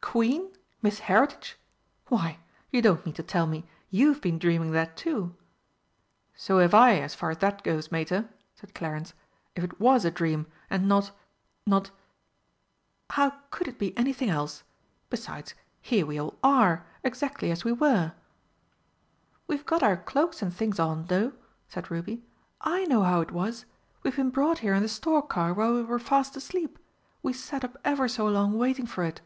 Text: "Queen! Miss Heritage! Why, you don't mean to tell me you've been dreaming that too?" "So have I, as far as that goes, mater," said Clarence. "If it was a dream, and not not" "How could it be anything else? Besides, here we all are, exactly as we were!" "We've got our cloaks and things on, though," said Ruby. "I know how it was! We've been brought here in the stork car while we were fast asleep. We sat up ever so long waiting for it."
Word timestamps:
"Queen! 0.00 0.50
Miss 0.80 1.00
Heritage! 1.00 1.58
Why, 2.06 2.38
you 2.70 2.80
don't 2.80 3.04
mean 3.04 3.14
to 3.16 3.22
tell 3.22 3.46
me 3.46 3.68
you've 3.90 4.22
been 4.22 4.38
dreaming 4.38 4.70
that 4.70 4.96
too?" 4.96 5.36
"So 6.34 6.60
have 6.60 6.72
I, 6.72 6.94
as 6.98 7.14
far 7.14 7.30
as 7.32 7.38
that 7.38 7.62
goes, 7.62 7.92
mater," 7.92 8.30
said 8.54 8.74
Clarence. 8.74 9.12
"If 9.54 9.62
it 9.62 9.78
was 9.78 10.06
a 10.06 10.10
dream, 10.10 10.46
and 10.70 10.88
not 10.88 11.10
not" 11.66 11.90
"How 13.10 13.32
could 13.50 13.68
it 13.68 13.78
be 13.78 13.96
anything 13.98 14.30
else? 14.30 14.62
Besides, 15.10 15.54
here 15.82 16.06
we 16.06 16.18
all 16.18 16.38
are, 16.42 16.86
exactly 17.04 17.50
as 17.50 17.62
we 17.62 17.72
were!" 17.72 18.14
"We've 19.46 19.66
got 19.66 19.82
our 19.82 19.98
cloaks 19.98 20.40
and 20.40 20.54
things 20.54 20.80
on, 20.80 21.04
though," 21.06 21.34
said 21.68 21.90
Ruby. 21.90 22.24
"I 22.62 22.86
know 22.86 23.02
how 23.02 23.20
it 23.20 23.30
was! 23.30 23.66
We've 24.02 24.16
been 24.16 24.30
brought 24.30 24.60
here 24.60 24.72
in 24.72 24.82
the 24.82 24.88
stork 24.88 25.28
car 25.28 25.52
while 25.52 25.74
we 25.74 25.82
were 25.82 25.98
fast 25.98 26.34
asleep. 26.34 26.78
We 27.22 27.34
sat 27.34 27.62
up 27.62 27.76
ever 27.84 28.08
so 28.08 28.26
long 28.26 28.56
waiting 28.56 28.86
for 28.86 29.04
it." 29.04 29.20